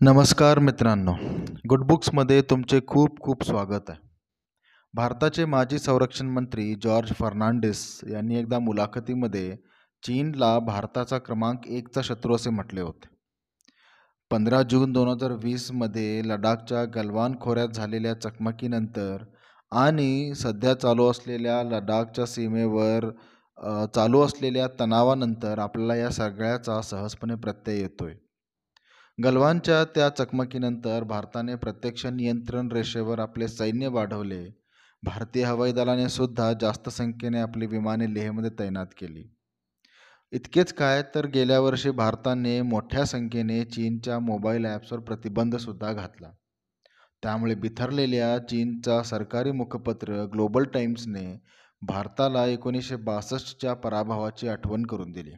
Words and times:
नमस्कार 0.00 0.58
मित्रांनो. 0.58 1.12
गुड 1.68 1.82
बुक्समध्ये 1.86 2.40
तुमचे 2.50 2.78
खूप 2.88 3.18
खूप 3.20 3.42
स्वागत 3.44 3.90
आहे. 3.90 3.98
भारताचे 4.94 5.44
माजी 5.44 5.78
संरक्षण 5.78 6.26
मंत्री 6.26 6.74
जॉर्ज 6.82 7.12
फर्नांडिस 7.18 7.82
यांनी 8.10 8.38
एकदा 8.38 8.58
मुलाखतीमध्ये 8.58 9.56
चीनला 10.02 10.58
भारताचा 10.58 11.18
क्रमांक 11.18 11.66
एकचा 11.68 12.00
शत्रू 12.04 12.34
असे 12.34 12.50
म्हटले 12.50 12.80
होते. 12.80 13.08
पंधरा 14.30 14.62
जून 14.62 14.92
दोन 14.92 15.08
हजार 15.08 15.32
वीसमध्ये 15.42 16.22
लडाखच्या 16.24 16.84
गलवान 16.94 17.34
खोऱ्यात 17.40 17.68
झालेल्या 17.68 18.14
चकमकीनंतर 18.20 19.24
आणि 19.72 20.34
सध्या 20.36 20.74
चालू 20.74 21.10
असलेल्या 21.10 21.62
लडाखच्या 21.62 22.26
सीमेवर 22.26 23.10
चालू 23.94 24.24
असलेल्या 24.24 24.66
तणावानंतर 24.80 25.58
आपल्याला 25.58 25.96
या 25.96 26.10
सगळ्याचा 26.10 26.80
सहजपणे 26.82 27.34
प्रत्यय 27.34 27.80
येतो 27.80 28.06
आहे 28.06 28.29
गलवानच्या 29.24 29.84
त्या 29.84 30.08
चकमकीनंतर 30.08 31.02
भारताने 31.02 31.54
प्रत्यक्ष 31.54 32.06
नियंत्रण 32.06 32.72
रेषेवर 32.72 33.18
आपले 33.18 33.48
सैन्य 33.48 33.88
वाढवले. 33.88 34.48
भारतीय 35.02 35.44
हवाई 35.44 35.72
दलाने 35.72 36.08
सुद्धा 36.08 36.52
जास्त 36.52 36.88
संख्येने 36.88 37.40
आपली 37.40 37.66
विमाने 37.66 38.14
लेहमध्ये 38.14 38.50
तैनात 38.58 38.86
केली. 38.98 39.24
इतकेच 40.32 40.72
काय 40.72 41.02
तर 41.02 41.26
गेल्या 41.26 41.60
वर्षी 41.60 41.90
भारताने 41.90 42.62
मोठ्या 42.62 43.04
संख्येने 43.04 43.64
चीनच्या 43.64 44.18
मोबाईल 44.18 44.66
ॲप्सवर 44.66 45.00
प्रतिबंधसुद्धा 45.00 45.92
घातला. 45.92 46.30
त्यामुळे 47.22 47.54
बिथरलेल्या 47.54 48.38
चीनचा 48.38 49.02
सरकारी 49.02 49.52
मुखपत्र 49.52 50.24
ग्लोबल 50.24 50.64
टाईम्सने 50.64 51.40
भारताला 51.82 52.46
एकोणीसशे 52.46 52.96
बासष्टच्या 52.96 53.74
पराभवाची 53.74 54.48
आठवण 54.48 54.86
करून 54.86 55.12
दिली. 55.12 55.32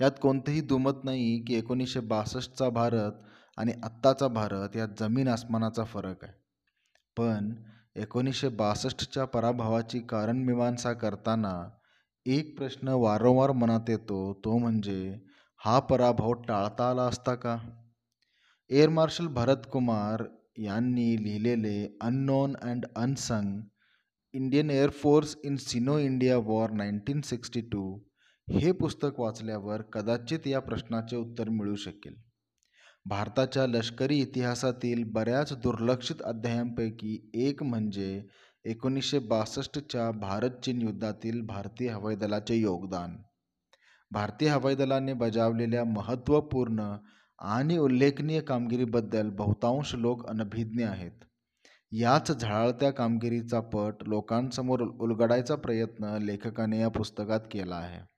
यात 0.00 0.10
कोणतेही 0.22 0.60
दुमत 0.60 1.04
नाही 1.04 1.38
की 1.40 1.54
एकोणीसशे 1.54 2.00
बासष्टचा 2.00 2.68
भारत 2.68 3.12
आणि 3.58 3.72
आत्ताचा 3.84 4.28
भारत 4.28 4.76
यात 4.76 4.88
जमीन 5.00 5.28
आसमानाचा 5.28 5.84
फरक 5.84 6.24
आहे. 6.24 6.32
पण 7.16 7.52
एकोणीसशे 7.96 8.48
बासष्टच्या 8.48 9.24
पराभवाची 9.24 9.98
कारणमीमांसा 10.00 10.92
करताना 10.92 11.54
एक 12.26 12.56
प्रश्न 12.58 12.88
वारंवार 12.88 13.52
मनात 13.52 13.90
येतो 13.90 14.40
तो 14.44 14.58
म्हणजे 14.58 15.18
हा 15.60 15.78
पराभव 15.80 16.32
टाळता 16.32 16.90
आला 16.90 17.02
असता 17.02 17.34
का? 17.34 17.56
एअर 18.70 18.88
मार्शल 18.88 19.26
भरत 19.26 19.66
कुमार 19.72 20.24
यांनी 20.58 21.24
लिहिलेले 21.24 21.96
unknown 22.00 22.54
and 22.62 22.86
unsung 22.96 23.60
Indian 24.34 24.70
air force 24.70 25.36
in 25.44 25.56
Sino 25.56 25.98
India 25.98 26.36
war 26.38 26.70
nineteen 26.70 27.20
sixty 27.20 27.60
two 27.60 27.98
हे 28.50 28.72
पुस्तक 28.72 29.14
वाचल्यावर 29.18 29.82
कदाचित 29.82 30.46
या 30.46 30.60
प्रश्नाचे 30.60 31.16
उत्तर 31.16 31.48
मिळू 31.48 31.76
शकेल. 31.76 32.14
भारताच्या 33.06 33.66
लष्करी 33.66 34.18
इतिहासातील 34.18 35.04
बऱ्याच 35.06 35.52
दुर्लक्षित 35.52 36.22
अध्यायांपैकी 36.22 37.30
एक 37.34 37.62
म्हणजे 37.62 38.26
एकोणीसशे 38.64 39.18
बासष्टच्या 39.18 40.10
भारत 40.10 40.50
चीन 40.50 40.82
युद्धातील 40.82 41.40
भारतीय 41.40 41.88
हवाई 41.88 42.16
दलाचे 42.16 42.56
योगदान. 42.56 43.16
भारतीय 44.10 44.48
हवाई 44.48 44.74
दलाने 44.74 45.12
बजावलेल्या 45.12 45.84
महत्त्वपूर्ण 45.84 46.96
आणि 47.38 47.78
उल्लेखनीय 47.78 48.40
कामगिरीबद्दल 48.40 49.28
बहुतांश 49.28 49.94
लोक 49.94 50.26
अनभिज्ञ 50.26 50.84
आहेत. 50.84 51.24
याच 51.92 52.40
झळाळत्या 52.40 52.90
कामगिरीचा 52.90 53.60
पट 53.60 53.94
लोकांसमोर 54.06 54.80
उलगडायचा 54.80 55.54
प्रयत्न 55.56 56.18
लेखकाने 56.22 56.80
या 56.80 56.88
पुस्तकात 56.88 57.40
केला 57.50 57.76
आहे. 57.76 58.09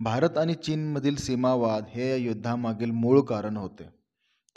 भारत 0.00 0.38
आणि 0.38 0.54
चीनमधील 0.54 1.16
सीमावाद 1.16 1.84
हे 1.88 2.10
या 2.10 2.16
युद्धामागील 2.16 2.90
मूळ 2.90 3.20
कारण 3.20 3.56
होते. 3.56 3.88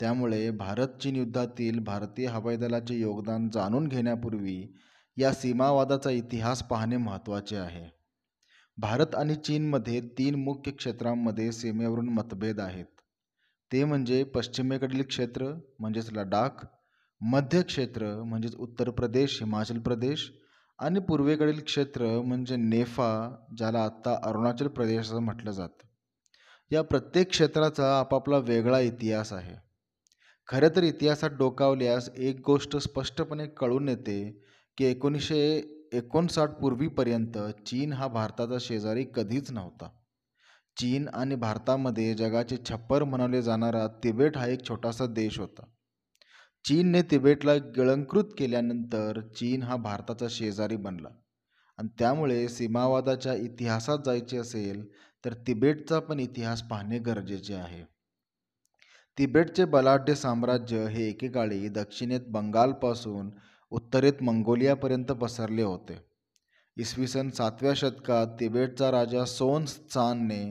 त्यामुळे 0.00 0.50
भारत 0.50 0.88
चीन 1.02 1.16
युद्धातील 1.16 1.78
भारतीय 1.78 2.26
हवाई 2.26 2.56
दलाचे 2.56 2.94
योगदान 2.94 3.48
जाणून 3.48 3.88
घेण्यापूर्वी 3.88 4.66
या 5.18 5.32
सीमावादाचा 5.32 6.10
इतिहास 6.10 6.62
पाहणे 6.62 6.96
महत्त्वाचे 6.96 7.56
आहे. 7.56 7.90
भारत 8.78 9.14
आणि 9.14 9.34
चीनमध्ये 9.34 10.00
तीन 10.00 10.34
मुख्य 10.34 10.72
क्षेत्रांमध्ये 10.72 11.52
सीमेवरून 11.52 12.08
मतभेद 12.08 12.60
आहेत. 12.60 12.86
ते 13.72 13.84
म्हणजे 13.84 14.24
पश्चिमेकडील 14.24 15.02
क्षेत्र 15.02 15.54
म्हणजेच 15.78 16.12
लडाख 16.12 16.66
मध्य 17.20 17.62
क्षेत्र 17.62 18.22
म्हणजेच 18.22 18.54
उत्तर 18.54 18.90
प्रदेश 18.90 19.42
हिमाचल 19.42 19.78
प्रदेश 19.78 20.32
आणि 20.78 21.00
पूर्वेकडील 21.00 21.60
क्षेत्र 21.60 22.06
म्हणजे 22.06 22.56
नेफा 22.56 23.36
ज्याला 23.56 23.84
आत्ता 23.84 24.18
अरुणाचल 24.22 24.68
प्रदेश 24.68 25.00
असं 25.00 25.18
म्हटलं 25.18 25.50
जातं. 25.50 25.86
या 26.70 26.82
प्रत्येक 26.82 27.30
क्षेत्राचा 27.30 27.98
आपापला 27.98 28.38
वेगळा 28.38 28.80
इतिहास 28.80 29.32
आहे. 29.32 29.54
खरं 30.46 30.68
तर 30.76 30.82
इतिहासात 30.82 31.30
डोकावल्यास 31.30 32.10
एक 32.16 32.40
गोष्ट 32.46 32.76
स्पष्टपणे 32.76 33.46
कळून 33.46 33.88
येते 33.88 34.42
की 34.78 34.84
एकोणीसशे 34.84 35.70
एकोणसाठ 35.92 36.50
पूर्वीपर्यंत 36.50 37.38
चीन 37.66 37.92
हा 37.92 38.08
भारताचा 38.08 38.56
शेजारी 38.60 39.04
कधीच 39.14 39.50
नव्हता. 39.50 39.88
चीन 40.76 41.08
आणि 41.08 41.34
भारतामध्ये 41.34 42.14
जगाचे 42.14 42.56
छप्पर 42.56 43.04
म्हणवले 43.04 43.42
जाणारा 43.42 43.86
तिबेट 43.86 44.36
हा 44.36 44.46
एक 44.46 44.68
छोटासा 44.68 45.06
देश 45.06 45.38
होता. 45.38 45.64
चीनने 46.64 47.00
तिबेटला 47.02 47.54
गिळंकृत 47.54 48.24
केल्यानंतर 48.38 49.20
चीन 49.36 49.62
हा 49.62 49.76
भारताचा 49.76 50.26
शेजारी 50.30 50.76
बनला. 50.76 51.08
आणि 51.78 51.88
त्यामुळे 51.98 52.46
सीमावादाच्या 52.48 53.34
इतिहासात 53.34 53.98
जायचे 54.06 54.36
असेल 54.38 54.84
तर 55.24 55.34
तिबेटचा 55.46 55.98
पण 55.98 56.20
इतिहास 56.20 56.62
पाहणे 56.62 56.98
गरजेचे 56.98 57.54
आहे. 57.54 57.82
तिबेटचे 59.18 59.64
बलाढ्य 59.64 60.14
साम्राज्य 60.14 60.86
हे 60.88 61.08
एकेकाळी 61.08 61.68
दक्षिणेत 61.68 62.20
बंगालपासून 62.28 63.30
उत्तरेत 63.72 64.22
मंगोलियापर्यंत 64.22 65.12
पसरले 65.12 65.62
होते. 65.62 65.98
इसवी 66.76 67.06
सन 67.06 67.30
सातव्या 67.30 67.72
शतकात 67.76 68.26
तिबेटचा 68.40 68.90
राजा 68.90 69.24
सोन 69.24 69.64
चानने 69.64 70.44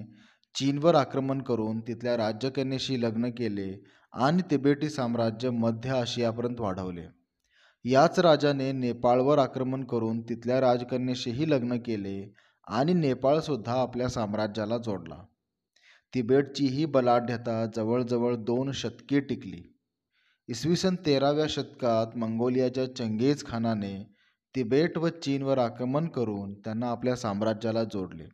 चीनवर 0.56 0.96
आक्रमण 0.96 1.42
करून 1.42 1.80
तिथल्या 1.80 2.16
राज्यकन्येशी 2.18 3.02
लग्न 3.02 3.30
केले 3.30 3.72
आणि 4.14 4.42
तिबेटी 4.52 4.90
साम्राज्य 4.90 5.50
मध्य 5.50 5.90
आशियापर्यंत 5.90 6.60
वाढवले. 6.60 7.06
याच 7.86 8.20
राजाने 8.20 8.72
नेपाळवर 8.72 9.38
आक्रमण 9.38 9.84
करून 9.84 10.22
तिथल्या 10.22 10.62
राजकन्याशीही 10.62 11.50
लग्न 11.50 11.78
केले 11.78 12.34
आणि 12.68 12.94
नेपाळसुद्धा 12.94 13.82
आपल्या 13.82 14.10
साम्राज्याला 14.10 14.78
जोडला. 14.78 15.24
तिबेटची 16.16 16.66
ही 16.66 16.86
बलाढ्यता 16.86 17.66
जवळजवळ 17.76 18.36
दोन 18.36 18.72
शतके 18.72 19.20
टिकली. 19.20 19.62
इसवी 20.48 20.76
सन 20.76 20.96
तेराव्या 20.96 21.46
शतकात 21.50 22.18
मंगोलियाच्या 22.18 22.96
चंगेज 22.96 23.46
खानाने 23.46 24.14
तिबेट 24.56 24.98
व 24.98 25.08
चीनवर 25.08 25.58
आक्रमण 25.58 26.08
करून 26.08 26.54
त्यांना 26.54 26.88
आपल्या 26.88 27.16
साम्राज्याला 27.16 27.84
जोडले. 27.84 28.26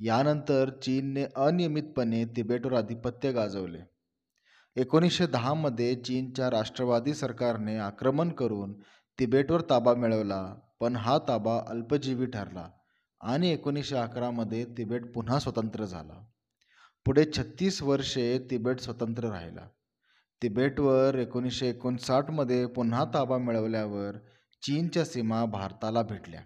यानंतर 0.00 0.70
चीनने 0.82 1.24
अनियमितपणे 1.36 2.24
तिबेटवर 2.24 2.72
आधिपत्य 2.72 3.32
गाजवले. 3.32 3.93
एकोणीसशे 4.76 5.26
दहामध्ये 5.26 5.94
चीनच्या 5.94 6.50
राष्ट्रवादी 6.50 7.14
सरकारने 7.14 7.76
आक्रमण 7.76 8.30
करून 8.30 8.72
तिबेटवर 9.18 9.60
ताबा 9.60 9.94
मिळवला 9.94 10.54
पण 10.80 10.96
हा 10.96 11.18
ताबा 11.18 11.60
अल्पजीवी 11.68 12.26
ठरला 12.26 12.68
आणि 13.20 13.50
एकोणीसशे 13.50 13.96
अकरामध्ये 13.96 14.64
तिबेट 14.64 15.12
पुन्हा 15.12 15.38
स्वतंत्र 15.38 15.84
झाला. 15.84 16.24
पुढे 17.06 17.24
छत्तीस 17.36 17.82
वर्षे 17.82 18.46
तिबेट 18.50 18.80
स्वतंत्र 18.80 19.28
राहिला. 19.28 19.68
तिबेटवर 20.42 21.14
एकोणीसशे 21.14 21.68
एकोणसाठमध्ये 21.68 22.66
पुन्हा 22.66 23.04
ताबा 23.04 23.38
मिळवल्यावर 23.38 24.16
चीनच्या 24.62 25.04
सीमा 25.04 25.44
भारताला 25.44 26.02
भेटल्या. 26.02 26.40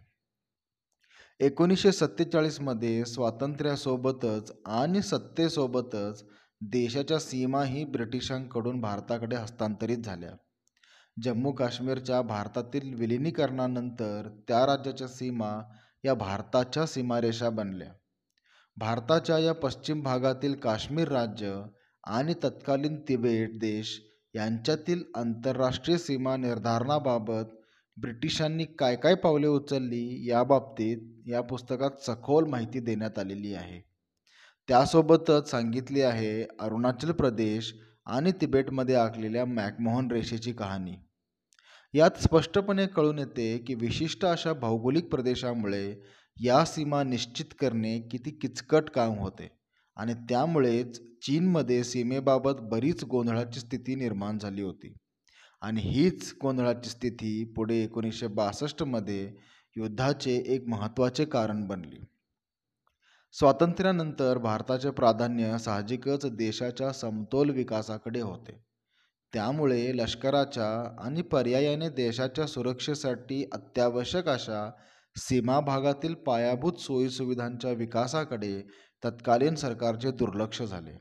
एकोणीसशे 1.40 1.92
सत्तेचाळीसमध्ये 1.92 3.04
स्वातंत्र्यासोबतच 3.04 4.52
आणि 4.66 5.02
सत्तेसोबतच 5.02 6.24
देशाच्या 6.60 7.18
सीमाही 7.18 7.84
ब्रिटिशांकडून 7.84 8.80
भारताकडे 8.80 9.36
हस्तांतरित 9.36 9.98
झाल्या. 9.98 10.30
जम्मू 11.22 11.52
काश्मीरच्या 11.52 12.22
भारतातील 12.22 12.94
विलिनीकरणानंतर 12.94 14.28
त्या 14.48 14.66
राज्याच्या 14.66 15.08
सीमा 15.08 15.62
या 16.04 16.14
भारताच्या 16.14 16.86
सीमारेषा 16.86 17.50
बनल्या. 17.50 17.92
भारताच्या 18.76 19.38
या 19.38 19.52
पश्चिम 19.52 20.02
भागातील 20.02 20.54
काश्मीर 20.54 21.08
राज्य 21.08 21.62
आणि 22.06 22.34
तत्कालीन 22.44 23.00
तिबेट 23.08 23.58
देश 23.58 24.00
यांच्यातील 24.34 25.02
आंतरराष्ट्रीय 25.14 25.98
सीमा 25.98 26.36
निर्धारणाबाबत 26.36 27.54
ब्रिटिशांनी 27.96 28.64
काय 28.64 28.96
काय 28.96 29.14
पावले 29.14 29.46
उचलली 29.46 30.28
याबाबतीत 30.28 31.22
या 31.26 31.40
पुस्तकात 31.40 31.90
सखोल 32.06 32.44
माहिती 32.44 32.80
देण्यात 32.80 33.18
आलेली 33.18 33.54
आहे. 33.54 33.87
त्यासोबतच 34.68 35.50
सांगितली 35.50 36.00
आहे 36.02 36.42
अरुणाचल 36.60 37.12
प्रदेश 37.12 37.74
आणि 38.06 38.32
तिबेटमध्ये 38.40 38.94
आखलेल्या 38.94 39.44
मॅकमोहन 39.44 40.10
रेषेची 40.10 40.52
कहाणी. 40.52 40.94
यात 41.94 42.10
स्पष्टपणे 42.22 42.86
कळून 42.86 43.18
येते 43.18 43.58
की 43.58 43.74
विशिष्ट 43.74 44.24
अशा 44.24 44.52
भौगोलिक 44.52 45.08
प्रदेशामुळे 45.08 46.00
या 46.44 46.64
सीमा 46.64 47.02
निश्चित 47.02 47.54
करणे 47.60 47.98
किती 48.00 48.30
किचकट 48.30 48.90
काम 48.90 49.18
होते 49.18 49.48
आणि 49.96 50.14
त्यामुळेच 50.14 51.00
चीनमध्ये 51.26 51.84
सीमेबाबत 51.84 52.60
बरीच 52.60 53.04
गोंधळाची 53.04 53.60
स्थिती 53.60 53.94
निर्माण 53.94 54.38
झाली 54.38 54.62
होती. 54.62 54.94
आणि 55.62 55.80
हीच 55.80 56.34
गोंधळाची 56.42 56.90
स्थिती 56.90 57.44
पुढे 57.56 57.76
एकोणीसशे 57.76 58.26
बासष्टमध्ये 58.26 59.34
युद्धाचे 59.76 60.36
एक 60.46 60.68
महत्त्वाचे 60.68 61.24
कारण 61.24 61.66
बनली. 61.66 62.04
स्वातंत्र्यानंतर 63.34 64.38
भारताचे 64.38 64.90
प्राधान्य 64.90 65.58
साहजिकच 65.58 66.26
देशाच्या 66.26 66.92
समतोल 66.92 67.50
विकासाकडे 67.50 68.20
होते. 68.20 68.52
त्यामुळे 69.32 69.96
लष्कराच्या 69.96 70.68
आणि 71.04 71.22
पर्यायाने 71.22 71.88
देशाच्या 71.88 72.46
सुरक्षेसाठी 72.46 73.44
अत्यावश्यक 73.52 74.28
अशा 74.28 74.70
सीमा 75.16 75.60
भागातील 75.60 76.14
पायाभूत 76.14 76.72
सोयीसुविधांच्या 76.72 77.70
विकासाकडे 77.70 78.60
तत्कालीन 79.02 79.54
सरकारचे 79.54 80.10
दुर्लक्ष 80.10 80.62
झाले. 80.62 80.96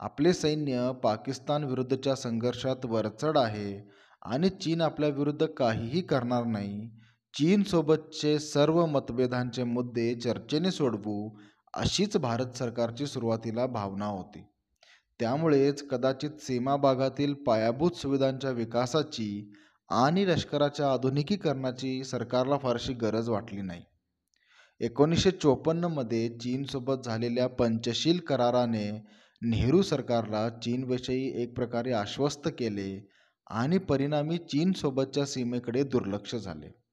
आपले 0.00 0.32
सैन्य 0.32 0.90
पाकिस्तान 1.02 1.64
विरुद्धच्या 1.64 2.14
संघर्षात 2.14 2.86
वरचढ 2.86 3.38
आहे 3.38 3.90
आणि 4.22 4.48
चीन 4.48 4.80
आपल्या 4.80 5.08
विरुद्ध 5.08 5.46
काहीही 5.46 6.00
करणार 6.00 6.44
नाही 6.44 6.90
चीनसोबतचे 7.38 8.38
सर्व 8.38 8.86
मतभेदांचे 8.86 9.64
मुद्दे 9.64 10.14
चर्चेने 10.14 10.70
सोडवू 10.70 11.30
अशीच 11.74 12.16
भारत 12.16 12.46
सरकारची 12.56 13.06
सुरुवातीला 13.06 13.66
भावना 13.66 14.06
होती. 14.06 14.46
त्यामुळेच 15.20 15.88
कदाचित 15.88 16.30
सीमा 16.30 16.76
भागातील 16.76 17.34
पायाभूत 17.34 17.90
सुविधांच्या 17.90 18.50
विकासाची 18.50 19.52
आणि 19.88 20.26
लष्कराच्या 20.26 20.92
आधुनिकीकरणाची 20.92 22.04
सरकारला 22.04 22.58
फारशी 22.58 22.92
गरज 22.92 23.28
वाटली 23.28 23.62
नाही. 23.62 23.82
एकोणीसशे 24.80 25.30
चोपन्नमध्ये 25.30 26.28
चीनसोबत 26.28 27.04
झालेल्या 27.04 27.46
पंचशील 27.46 28.18
कराराने 28.18 29.04
नेहरू 29.42 29.82
सरकारला 29.82 30.48
चीनविषयी 30.48 31.42
एक 31.42 31.56
प्रकारे 31.56 31.92
आश्वस्त 31.92 32.48
केले 32.58 33.08
आणि 33.50 33.78
परिणामी 33.78 34.38
चीनसोबतच्या 34.38 35.26
सीमेकडे 35.26 35.82
दुर्लक्ष 35.82 36.34
झाले. 36.34 36.83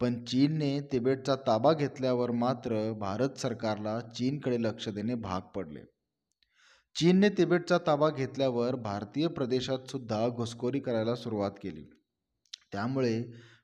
पण 0.00 0.14
चीनने 0.24 0.80
तिबेटचा 0.92 1.34
ताबा 1.36 1.72
घेतल्यावर 1.72 2.30
मात्र 2.30 2.92
भारत 2.92 3.38
सरकारला 3.38 3.98
चीनकडे 4.00 4.56
लक्ष 4.62 4.88
देणे 4.88 5.14
भाग 5.14 5.40
पडले. 5.54 5.80
चीनने 6.96 7.28
तिबेटचा 7.28 7.78
ताबा 7.78 8.08
घेतल्यावर 8.10 8.74
भारतीय 8.74 9.26
प्रदेशात 9.28 9.90
सुद्धा 9.90 10.28
घुसखोरी 10.28 10.80
करायला 10.80 11.14
सुरुवात 11.14 11.50
केली. 11.62 11.84
त्यामुळे 12.72 13.22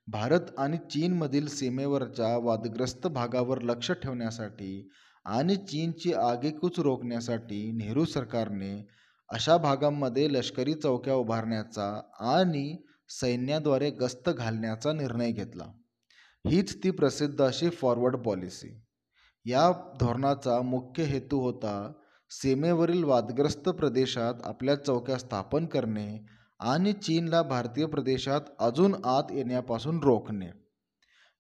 भारत 0.09 0.51
आणि 0.59 0.77
चीनमधील 0.91 1.47
सीमेवरच्या 1.47 2.37
वादग्रस्त 2.39 3.07
भागावर 3.07 3.63
लक्ष 3.63 3.91
ठेवण्यासाठी 3.93 4.89
आणि 5.27 5.57
चीनची 5.57 6.13
आगेकूच 6.13 6.79
रोखण्यासाठी 6.79 7.71
नेहरू 7.73 8.05
सरकारने 8.05 8.75
अशा 9.31 9.57
भागांमध्ये 9.57 10.33
लष्करी 10.33 10.75
चौक्या 10.75 11.15
उभारण्याचा 11.15 11.89
आणि 12.35 12.77
सैन्याद्वारे 13.11 13.91
गस्त 13.91 14.31
घालण्याचा 14.31 14.93
निर्णय 14.93 15.31
घेतला. 15.31 15.73
हीच 16.49 16.85
ती 16.85 16.91
प्रसिद्ध 16.91 17.43
अशी 17.43 17.69
फॉरवर्ड 17.69 18.17
पॉलिसी 18.17 18.83
या 19.47 19.73
धोरणाचा 20.01 20.63
मुख्य 20.63 21.03
हेतू 21.03 21.41
होता 21.41 21.93
सीमेवरील 22.31 23.05
वादग्रस्त 23.05 23.69
प्रदेशात 23.69 24.35
आपल्या 24.45 24.75
चौक्या 24.75 25.19
स्थापन 25.19 25.67
करणे 25.67 26.27
आणि 26.61 26.93
चीनला 26.93 27.43
भारतीय 27.43 27.87
प्रदेशात 27.87 28.41
अजून 28.59 28.95
आत 29.05 29.23
येण्यापासून 29.31 30.01
रोखणे. 30.03 30.47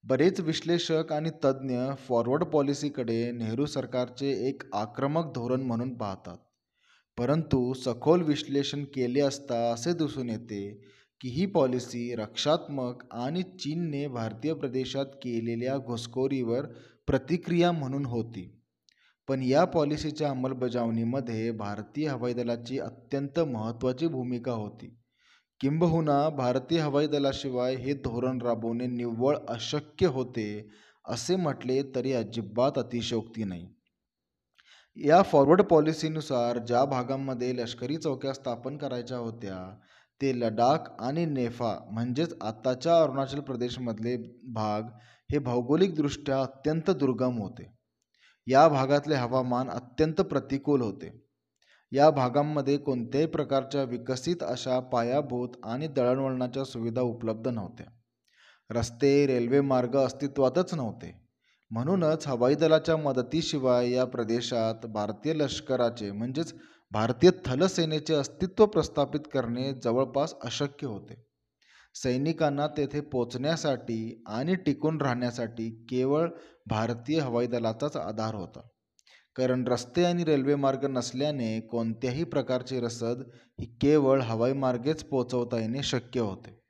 बरेच 0.05 0.41
विश्लेषक 0.41 1.12
आणि 1.12 1.31
तज्ज्ञ 1.44 1.79
फॉरवर्ड 2.08 2.44
पॉलिसीकडे 2.44 3.32
नेहरू 3.32 3.67
सरकारचे 3.67 4.49
एक 4.49 4.62
आक्रमक 4.75 5.32
धोरण 5.35 5.61
म्हणून 5.61 5.94
पाहतात. 5.94 6.37
परंतु 7.19 7.73
सखोल 7.73 8.23
विश्लेषण 8.23 8.85
केले 8.85 9.20
असता 9.20 9.73
असे 9.73 9.93
दिसून 9.93 10.31
येते 10.31 10.87
की 11.21 11.29
ही 11.29 11.47
पॉलिसी 11.47 12.15
रक्षात्मक 12.15 13.05
आणि 13.13 13.43
चीनने 13.43 14.09
भारतीय 14.09 14.55
प्रदेशात 14.55 15.07
केलेल्या 15.07 15.77
घुसखोरीवर 15.79 16.67
प्रतिक्रिया 17.07 17.73
म्हणून 17.73 18.07
होती. 18.07 18.63
पण 19.29 19.43
या 19.43 19.65
पॉलिसीच्या 19.65 20.31
अंमलबजावणीमध्ये 20.31 21.51
भारतीय 21.51 22.09
हवाई 22.09 22.33
दलाची 22.33 22.79
अत्यंत 22.79 23.41
महत्त्वाची 23.41 24.07
भूमिका 24.07 24.53
होती. 24.53 24.97
किंबहुना 25.61 26.29
भारतीय 26.29 26.81
हवाई 26.81 27.07
दलाशिवाय 27.07 27.75
हे 27.75 27.93
धोरण 27.95 28.43
राबवणे 28.43 28.87
निव्वळ 28.87 29.37
अशक्य 29.49 30.07
होते 30.07 30.71
असे 31.05 31.37
म्हटले 31.37 31.83
तरी 31.95 32.13
अजिबात 32.13 32.79
अतिशयोक्ती 32.79 33.45
नाही. 33.45 33.67
या 34.97 35.23
फॉरवर्ड 35.23 35.63
पॉलिसीनुसार 35.63 36.59
ज्या 36.59 36.85
भागांमध्ये 36.85 37.57
लष्करी 37.57 37.97
चौक्या 37.97 38.33
स्थापन 38.33 38.77
करायच्या 38.77 39.19
होत्या 39.19 39.77
ते 40.23 40.41
लडाख 40.41 40.79
आणि 40.99 41.27
नेफा 41.27 41.79
म्हणजेच 41.91 42.35
आत्ताच्या 42.41 43.03
अरुणाचल 43.03 43.41
प्रदेशमधले 43.41 44.17
भाग 44.53 44.83
हे 45.33 45.39
भौगोलिकदृष्ट्या 45.39 46.41
अत्यंत 46.41 46.91
दुर्गम 46.91 47.39
होते. 47.39 47.77
या 48.47 48.69
भागातले 48.69 49.15
हवामान 49.15 49.71
अत्यंत 49.71 50.15
प्रतिकूल 50.15 50.81
होते. 50.81 51.27
या 51.93 52.11
भागांमध्ये 52.11 52.77
कोणत्याही 52.77 53.27
प्रकारच्या 53.27 53.83
विकसित 53.83 54.37
अशा 54.43 54.81
पायाभूत 54.81 55.49
आणि 55.65 55.87
दळणवळणाच्या 55.87 56.65
सुविधा 56.65 57.01
उपलब्ध 57.01 57.49
नव्हत्या. 57.49 57.87
रस्ते 58.71 59.27
रेल्वे 59.27 59.61
मार्ग 59.61 59.97
अस्तित्वातच 59.97 60.75
नव्हते. 60.75 61.27
म्हणूनच 61.71 62.27
हवाई 62.27 62.55
दलाच्या 62.55 62.97
मदतीशिवाय 62.97 63.91
या 63.91 64.05
प्रदेशात 64.05 64.87
भारतीय 64.87 65.35
लष्कराचे 65.35 66.13
म्हणजेच 66.13 66.55
भारतीय 66.93 67.31
थलसेनेचे 67.47 68.15
अस्तित्व 68.15 68.67
प्रस्थापित 68.67 69.21
करणे 69.33 69.73
जवळपास 69.73 70.35
अशक्य 70.44 70.87
होते. 70.87 71.15
सैनिकांना 71.94 72.67
तेथे 72.67 73.00
पोचण्यासाठी 73.00 74.23
आणि 74.27 74.55
टिकून 74.55 75.00
राहण्यासाठी 75.00 75.71
केवळ 75.71 76.29
भारतीय 76.67 77.21
हवाई 77.21 77.47
दलाचाच 77.47 77.97
आधार 77.97 78.35
होता. 78.35 78.61
कारण 79.37 79.67
रस्ते 79.69 80.05
आणि 80.05 80.25
रेल्वे 80.25 80.55
मार्ग 80.55 80.85
नसल्याने 80.85 81.61
कोणत्याही 81.61 82.25
प्रकारची 82.25 82.81
रसद 82.81 83.23
ही 83.61 83.67
केवळ 83.67 84.21
हवाई 84.21 84.53
मार्गेच 84.53 85.05
पोचवता 85.05 85.61
येणे 85.61 85.82
शक्य 85.82 86.21
होते. 86.21 86.61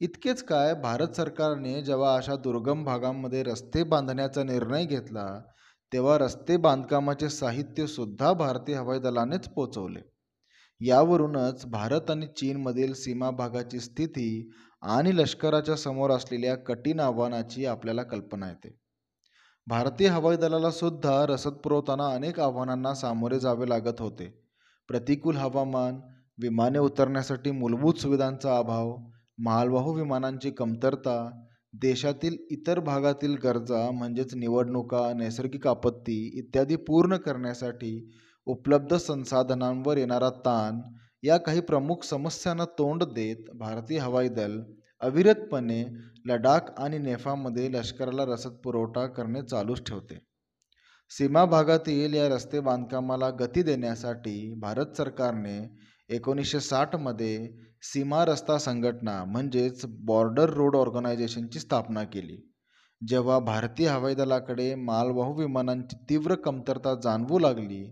इतकेच 0.00 0.42
काय 0.42 0.74
भारत 0.74 1.08
सरकारने 1.08 1.82
जेव्हा 1.82 2.16
अशा 2.16 2.36
दुर्गम 2.36 2.84
भागांमध्ये 2.84 3.42
रस्ते 3.42 3.82
बांधण्याचा 3.82 4.42
निर्णय 4.42 4.84
घेतला 4.84 5.42
तेव्हा 5.92 6.18
रस्ते 6.18 6.56
बांधकामाचे 6.56 7.28
साहित्यसुद्धा 7.28 8.32
भारतीय 8.32 8.74
हवाई 8.74 8.98
दलानेच 8.98 9.48
पोचवले. 9.48 10.00
यावरूनच 10.80 11.66
भारत 11.66 12.10
आणि 12.10 12.26
चीनमधील 12.26 12.94
सीमा 12.94 13.30
भागाची 13.30 13.80
स्थिती 13.80 14.50
आणि 14.82 15.16
लष्कराच्या 15.16 15.76
समोर 15.76 16.10
असलेल्या 16.10 16.56
कठीण 16.56 17.00
आव्हानाची 17.00 17.66
आपल्याला 17.66 18.02
कल्पना 18.02 18.48
येते. 18.48 18.78
भारतीय 19.66 20.08
हवाई 20.08 20.36
दलाला 20.36 20.70
सुद्धा 20.70 21.26
रसद 21.26 21.52
पुरवताना 21.52 22.06
अनेक 22.06 22.40
आव्हानांना 22.40 22.94
सामोरे 22.94 23.40
जावे 23.40 23.68
लागत 23.68 24.00
होते. 24.00 24.44
प्रतिकूल 24.88 25.36
हवामान 25.36 26.00
विमाने 26.38 26.78
उतरण्यासाठी 26.78 27.50
मूलभूत 27.50 27.94
सुविधांचा 27.94 28.56
अभाव 28.56 28.96
मालवाहू 29.38 29.92
विमानांची 29.94 30.50
कमतरता 30.50 31.46
देशातील 31.74 32.36
इतर 32.50 32.80
भागातील 32.80 33.36
गरजा 33.44 33.90
म्हणजेच 33.90 34.34
निवडणुका 34.34 35.12
नैसर्गिक 35.12 35.66
आपत्ती 35.66 36.16
इत्यादी 36.34 36.76
पूर्ण 36.76 37.16
करण्यासाठी 37.16 38.10
उपलब्ध 38.46 38.94
संसाधनांवर 38.96 39.96
येणारा 39.96 40.30
ताण 40.30 40.80
या 41.22 41.36
काही 41.36 41.60
प्रमुख 41.60 42.04
समस्यांना 42.04 42.64
तोंड 42.78 43.04
देत 43.04 43.50
भारतीय 43.54 43.98
हवाई 43.98 44.28
दल 44.28 44.60
अविरतपणे 45.00 45.84
लडाख 46.26 46.70
आणि 46.78 46.98
नेफामध्ये 46.98 47.72
लष्कराला 47.72 48.24
रसद 48.24 48.56
पुरवठा 48.64 49.06
करणे 49.06 49.42
चालूच 49.42 49.82
ठेवते. 49.86 50.18
सीमा 51.10 51.44
भागातील 51.44 52.14
या 52.14 52.28
रस्ते 52.28 52.60
बांधकामाला 52.60 53.30
गती 53.30 53.62
देण्यासाठी 53.62 54.54
भारत 54.54 54.96
सरकारने 54.96 55.58
एकोणीसशे 56.08 56.60
साठमध्ये 56.60 57.36
सीमा 57.82 58.22
रस्ता 58.24 58.56
संघटना 58.58 59.12
म्हणजेच 59.24 59.80
बॉर्डर 60.04 60.50
रोड 60.50 60.76
ऑर्गनायझेशनची 60.76 61.58
स्थापना 61.58 62.02
केली. 62.04 62.36
जेव्हा 63.02 63.38
भारतीय 63.38 63.88
हवाई 63.88 64.14
दलाकडे 64.14 64.74
मालवाहू 64.74 65.34
विमानांची 65.34 65.96
तीव्र 66.10 66.34
कमतरता 66.34 66.94
जाणवू 66.94 67.38
लागली 67.38 67.82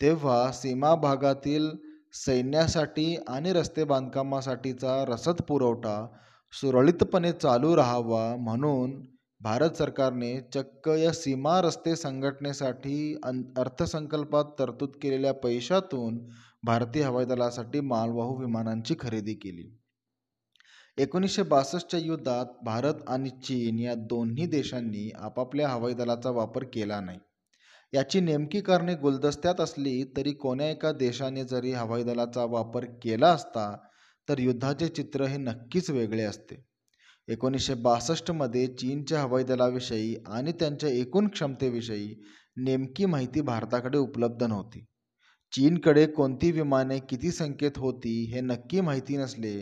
तेव्हा 0.00 0.50
सीमा 0.52 0.94
भागातील 0.94 1.68
सैन्यासाठी 2.14 3.16
आणि 3.28 3.52
रस्ते 3.52 3.84
बांधकामासाठीचा 3.84 5.04
रसद 5.04 5.42
पुरवठा 5.42 6.06
सुरळीतपणे 6.52 7.32
चालू 7.32 7.76
राहावा 7.76 8.24
म्हणून 8.36 9.00
भारत 9.40 9.74
सरकारने 9.74 10.40
चक्क 10.54 10.88
या 10.88 11.12
सीमा 11.12 11.60
रस्ते 11.60 11.96
संघटनेसाठी 11.96 13.14
अन 13.24 13.42
अर्थसंकल्पात 13.58 14.44
तरतूद 14.58 14.92
केलेल्या 15.02 15.32
पैशातून 15.34 16.18
भारतीय 16.64 17.02
हवाई 17.02 17.24
दलासाठी 17.24 17.80
मालवाहू 17.80 18.36
विमानांची 18.36 18.94
खरेदी 19.00 19.34
केली. 19.34 19.78
एकोणीसशे 20.98 21.42
बासष्टच्या 21.42 22.00
युद्धात 22.00 22.46
भारत 22.64 22.94
आणि 23.08 23.30
चीन 23.30 23.78
या 23.78 23.94
दोन्ही 23.94 24.46
देशांनी 24.46 25.10
आपापल्या 25.18 25.68
हवाई 25.68 25.94
दलाचा 25.94 26.30
वापर 26.30 26.64
केला 26.64 27.00
नाही. 27.00 27.18
याची 27.92 28.20
नेमकी 28.20 28.60
कारणे 28.60 28.94
गुलदस्त्यात 28.94 29.60
असली 29.60 30.04
तरी 30.16 30.32
कोण्या 30.32 30.70
एका 30.70 30.92
देशाने 30.92 31.44
जरी 31.44 31.72
हवाई 31.72 32.02
दलाचा 32.02 32.44
वापर 32.44 32.84
केला 32.84 33.28
असता 33.28 33.76
तर 34.28 34.38
युद्धाचे 34.38 34.88
चित्र 34.88 35.24
हे 35.24 35.36
नक्कीच 35.36 35.90
वेगळे 35.90 36.22
असते. 36.22 36.75
एकोणीसशे 37.28 37.74
बासष्टमध्ये 37.74 38.66
चीनच्या 38.66 39.20
हवाई 39.20 39.44
दलाविषयी 39.44 40.14
आणि 40.26 40.52
त्यांच्या 40.52 40.90
एकूण 40.90 41.28
क्षमतेविषयी 41.28 42.14
नेमकी 42.56 43.06
माहिती 43.06 43.40
भारताकडे 43.40 43.98
उपलब्ध 43.98 44.42
नव्हती. 44.42 44.84
चीनकडे 45.52 46.06
कोणती 46.06 46.50
विमाने 46.52 46.98
किती 46.98 47.30
संख्येत 47.30 47.78
होती 47.78 48.24
हे 48.32 48.40
नक्की 48.40 48.80
माहिती 48.80 49.16
नसले 49.16 49.58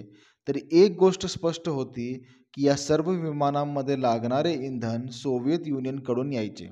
तरी 0.49 0.61
एक 0.73 0.97
गोष्ट 0.99 1.27
स्पष्ट 1.27 1.69
होती 1.69 2.13
की 2.55 2.67
या 2.67 2.77
सर्व 2.77 3.11
विमानांमध्ये 3.11 4.01
लागणारे 4.03 4.53
इंधन 4.53 5.07
सोव्हिएत 5.07 5.67
युनियनकडून 5.67 6.33
यायचे. 6.33 6.69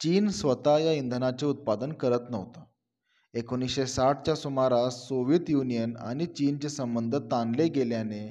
चीन 0.00 0.28
स्वतः 0.28 0.78
या 0.78 0.92
इंधनाचे 0.92 1.46
उत्पादन 1.46 1.92
करत 1.92 2.30
नव्हता. 2.30 2.64
एकोणीसशे 3.34 3.86
साठच्या 3.86 4.34
सुमारास 4.34 4.96
सोव्हिएत 5.08 5.50
युनियन 5.50 5.96
आणि 5.96 6.26
चीनचे 6.26 6.68
संबंध 6.68 7.16
ताणले 7.16 7.68
गेल्याने 7.68 8.26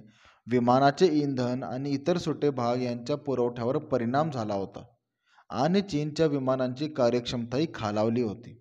विमानाचे 0.51 1.07
इंधन 1.07 1.63
आणि 1.63 1.89
इतर 1.89 2.17
सुटे 2.17 2.49
भाग 2.49 2.81
यांच्या 2.81 3.15
पुरवठ्यावर 3.17 3.77
परिणाम 3.77 4.31
झाला 4.31 4.53
होता 4.53 4.83
आणि 5.49 5.81
चीनच्या 5.81 6.25
विमानांची 6.25 6.87
कार्यक्षमताही 6.87 7.67
खालावली 7.73 8.21
होती. 8.21 8.57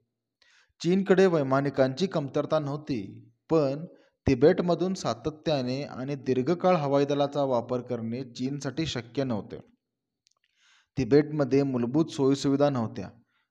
चीनकडे 0.80 1.26
वैमानिकांची 1.26 2.06
कमतरता 2.06 2.58
नव्हती 2.58 3.30
पण 3.50 3.84
तिबेटमधून 4.26 4.94
सातत्याने 4.94 5.82
आणि 5.82 6.14
दीर्घकाळ 6.14 6.76
हवाई 6.76 7.04
दलाचा 7.04 7.44
वापर 7.44 7.80
करणे 7.80 8.22
चीनसाठी 8.24 8.86
शक्य 8.86 9.24
नव्हते. 9.24 9.58
तिबेटमध्ये 10.96 11.62
मूलभूत 11.62 12.06
सोयीसुविधा 12.06 12.70
नव्हत्या. 12.70 13.08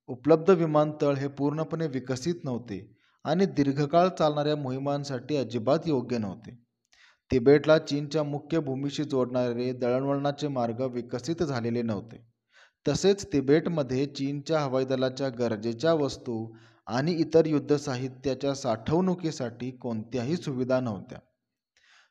उपलब्ध 0.07 0.49
विमानतळ 0.49 1.15
हे 1.15 1.27
पूर्णपणे 1.27 1.87
विकसित 1.87 2.43
नव्हते 2.43 2.79
आणि 3.25 3.45
दीर्घकाळ 3.45 4.07
चालणाऱ्या 4.09 4.55
मोहिमांसाठी 4.55 5.37
अजिबात 5.37 5.79
योग्य 5.85 6.17
नव्हते. 6.17 6.68
तिबेटला 7.31 7.77
चीनच्या 7.77 8.23
मुख्य 8.23 8.59
भूमीशी 8.59 9.03
जोडणारे 9.03 9.73
दळणवळणाचे 9.73 10.47
मार्ग 10.47 10.81
विकसित 10.81 11.43
झालेले 11.43 11.81
नव्हते. 11.81 12.25
तसेच 12.87 13.33
तिबेटमध्ये 13.33 14.05
चीनच्या 14.05 14.59
हवाई 14.59 14.85
दलाच्या 14.85 15.29
गरजेच्या 15.29 15.93
वस्तू 15.93 16.53
आणि 16.87 17.11
इतर 17.11 17.45
युद्ध 17.45 17.75
साहित्याच्या 17.75 18.55
साठवणुकीसाठी 18.55 19.71
कोणत्याही 19.71 20.37
सुविधा 20.37 20.79
नव्हत्या. 20.79 21.19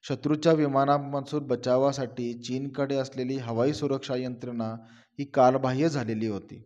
शत्रूच्या 0.02 0.52
विमानांपासून 0.52 1.46
बचावासाठी 1.46 2.32
चीनकडे 2.42 2.96
असलेली 2.96 3.36
हवाई 3.36 3.72
सुरक्षा 3.72 4.16
यंत्रणा 4.16 4.74
ही 5.18 5.24
कालबाह्य 5.24 5.88
झालेली 5.88 6.26
होती. 6.26 6.62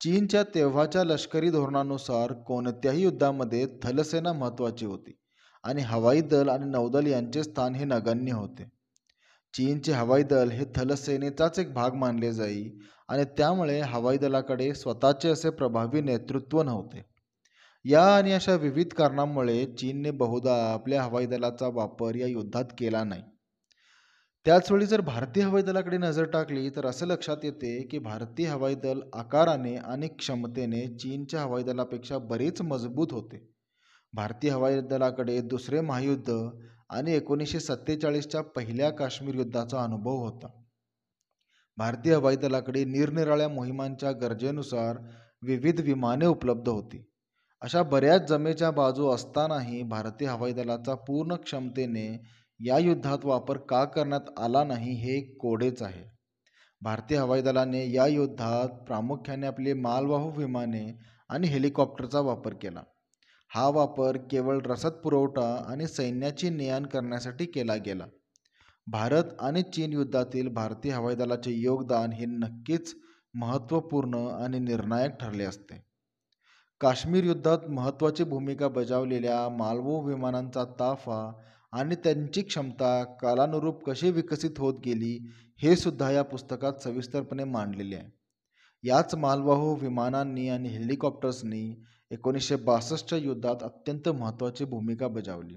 चीनच्या 0.00 0.42
तेव्हाच्या 0.42 1.04
लष्करी 1.04 1.50
धोरणानुसार 1.50 2.32
कोणत्याही 2.32 3.02
युद्धामध्ये 3.02 3.66
थलसेना 3.82 4.32
महत्त्वाची 4.32 4.86
होती. 4.86 5.18
आणि 5.64 5.82
हवाई 5.82 6.20
दल 6.20 6.48
आणि 6.48 6.64
नौदल 6.64 7.06
यांचे 7.06 7.42
स्थान 7.42 7.74
हे 7.74 7.84
नगण्य 7.84 8.32
होते. 8.32 8.64
चीनचे 9.54 9.92
हवाई 9.92 10.22
दल 10.22 10.50
हे 10.50 10.64
थलसेनेचाच 10.76 11.58
एक 11.58 11.72
भाग 11.74 11.94
मानले 11.94 12.32
जाई 12.32 12.70
आणि 13.08 13.24
त्यामुळे 13.24 13.80
हवाई 13.80 14.18
दलाकडे 14.18 14.74
स्वतःचे 14.74 15.28
असे 15.28 15.50
प्रभावी 15.50 16.00
नेतृत्व 16.00 16.62
नव्हते. 16.62 17.02
या 17.84 18.02
आणि 18.16 18.32
अशा 18.32 18.54
विविध 18.54 18.92
कारणांमुळे 18.92 19.66
चीनने 19.66 20.10
बहुधा 20.10 20.72
आपल्या 20.72 21.02
हवाई 21.02 21.26
दलाचा 21.26 21.68
वापर 21.68 22.14
या 22.14 22.26
युद्धात 22.26 22.64
केला 22.78 23.04
नाही. 23.04 23.22
त्याचवेळी 24.44 24.86
जर 24.86 25.00
भारतीय 25.00 25.42
हवाई 25.42 25.62
दलाकडे 25.62 25.98
नजर 25.98 26.24
टाकली 26.24 26.70
तर 26.70 26.86
असं 26.86 27.06
लक्षात 27.06 27.36
येते 27.42 27.82
की 27.82 27.98
भारतीय 27.98 28.46
हवाई 28.46 28.74
दल 28.74 29.00
आकाराने 29.14 29.76
आणि 29.76 30.08
क्षमतेने 30.08 30.86
चीनच्या 30.86 31.42
हवाई 31.42 31.62
दलापेक्षा 31.62 32.18
बरेच 32.18 32.62
मजबूत 32.62 33.12
होते. 33.12 33.52
भारतीय 34.14 34.50
हवाई 34.50 34.80
दलाकडे 34.80 35.40
दुसरे 35.40 35.80
महायुद्ध 35.80 36.50
आणि 36.90 37.12
एकोणीसशे 37.12 37.60
सत्तेचाळीसच्या 37.60 38.42
पहिल्या 38.42 38.90
काश्मीर 38.90 39.34
युद्धाचा 39.34 39.82
अनुभव 39.82 40.16
होता. 40.16 40.46
भारतीय 41.76 42.14
हवाई 42.14 42.36
दलाकडे 42.36 42.84
निरनिराळ्या 42.84 43.48
मोहिमांच्या 43.48 44.12
गरजेनुसार 44.12 44.96
विविध 45.42 45.80
विमाने 45.80 46.26
उपलब्ध 46.26 46.68
होती. 46.68 47.10
अशा 47.60 47.82
बऱ्याच 47.82 48.28
जमेच्या 48.28 48.70
बाजू 48.70 49.10
असतानाही 49.10 49.82
भारतीय 49.82 50.28
हवाई 50.28 50.52
दलाचा 50.52 50.94
पूर्ण 50.94 51.34
क्षमतेने 51.34 52.22
या 52.60 52.78
युद्धात 52.78 53.18
वापर 53.24 53.56
का 53.56 53.84
करण्यात 53.84 54.40
आला 54.40 54.64
नाही 54.64 54.92
हे 54.92 55.20
कोडेच 55.20 55.82
आहे. 55.82 56.04
भारतीय 56.82 57.18
हवाई 57.18 57.42
दलाने 57.42 57.92
या 57.92 58.06
युद्धात 58.06 58.68
प्रामुख्याने 58.68 59.46
आपली 59.46 59.72
मालवाहू 59.72 60.30
विमाने 60.30 61.00
आणि 61.28 61.48
हेलिकॉप्टरचा 61.48 62.20
वापर 62.20 62.54
केला. 62.54 62.82
हा 63.54 63.68
वापर 63.68 64.16
केवळ 64.16 64.60
रसद 64.66 64.92
पुरवठा 64.92 65.64
आणि 65.68 65.86
सैन्याची 65.86 66.50
नेआण 66.50 66.86
करण्यासाठी 66.86 67.46
केला 67.46 67.74
गेला. 67.76 68.06
भारत 68.86 69.24
आणि 69.40 69.62
चीन 69.62 69.92
युद्धातील 69.92 70.48
भारतीय 70.48 70.92
हवाई 70.92 71.14
दलाचे 71.14 71.52
योगदान 71.52 72.12
हे 72.12 72.26
नक्कीच 72.26 72.94
महत्त्वपूर्ण 73.34 74.14
आणि 74.14 74.58
निर्णायक 74.58 75.10
ठरले 75.10 75.44
असते. 75.44 75.84
काश्मीर 76.80 77.24
युद्धात 77.24 77.58
महत्त्वाची 77.68 78.24
भूमिका 78.24 78.68
बजावलेल्या 78.68 79.48
मालवो 79.48 80.00
विमानांचा 80.00 80.64
ताफा 80.64 81.32
आणि 81.72 81.94
त्यांची 81.94 82.42
क्षमता 82.42 83.04
कालानुरूप 83.04 83.90
कशी 83.90 84.10
विकसित 84.10 84.58
होत 84.58 84.74
गेली 84.84 85.28
हे 85.62 85.76
सुद्धा 85.76 86.10
या 86.10 86.22
पुस्तकात 86.22 86.72
सविस्तरपणे 86.72 87.44
मांडलेले 87.44 87.96
आहे. 87.96 88.10
याच 88.84 89.14
मालवाहू 89.14 89.74
विमानांनी 89.74 90.48
आणि 90.48 90.68
हेलिकॉप्टर्सनी 90.68 91.82
एकोणीसशे 92.12 92.56
बासष्टच्या 92.56 93.18
युद्धात 93.18 93.62
अत्यंत 93.62 94.08
महत्त्वाची 94.08 94.64
भूमिका 94.64 95.08
बजावली. 95.08 95.54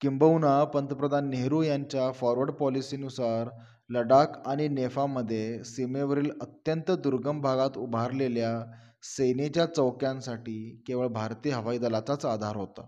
किंबहुना 0.00 0.64
पंतप्रधान 0.64 1.30
नेहरू 1.30 1.62
यांच्या 1.62 2.12
फॉरवर्ड 2.12 2.50
पॉलिसीनुसार 2.50 3.48
लडाख 3.90 4.26
आणि 4.46 4.68
नेफामध्ये 4.68 5.64
सीमेवरील 5.64 6.30
अत्यंत 6.40 6.90
दुर्गम 6.90 7.40
भागात 7.40 7.78
उभारलेल्या 7.78 8.64
सेनेच्या 9.02 9.66
चौक्यांसाठी 9.66 10.82
केवळ 10.86 11.06
भारतीय 11.06 11.52
हवाई 11.52 11.78
दलाचाच 11.78 12.24
आधार 12.24 12.56
होता. 12.56 12.86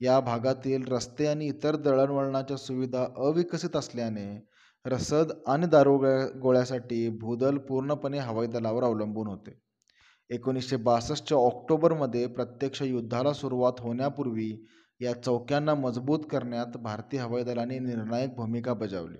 या 0.00 0.20
भागातील 0.20 0.84
रस्ते 0.88 1.26
आणि 1.26 1.46
इतर 1.46 1.76
दळणवळणाच्या 1.76 2.56
सुविधा 2.56 3.06
अविकसित 3.16 3.76
असल्याने 3.76 4.46
रसद 4.86 5.32
आणि 5.46 5.66
दारुगोळ्यासाठी 5.66 6.38
गोळ्यासाठी 6.38 7.08
भूदल 7.08 7.58
पूर्णपणे 7.58 8.18
हवाई 8.18 8.46
दलावर 8.46 8.84
अवलंबून 8.84 9.26
होते. 9.26 9.69
एकोणीसशे 10.30 10.76
बासष्टच्या 10.76 11.38
ऑक्टोबरमध्ये 11.38 12.26
प्रत्यक्ष 12.26 12.82
युद्धाला 12.82 13.32
सुरुवात 13.32 13.72
होण्यापूर्वी 13.78 14.66
या 15.00 15.22
चौक्यांना 15.22 15.74
मजबूत 15.74 16.18
करण्यात 16.30 16.76
भारतीय 16.76 17.20
हवाई 17.20 17.42
दलाने 17.42 17.78
निर्णायक 17.78 18.34
भूमिका 18.36 18.74
बजावली. 18.74 19.18